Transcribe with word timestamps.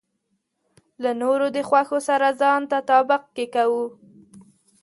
له 1.03 1.11
نورو 1.21 1.45
د 1.55 1.57
خوښو 1.69 1.99
سره 2.07 2.27
ځان 2.41 2.61
تطابق 2.71 3.23
کې 3.35 3.45
کوو. 3.55 3.85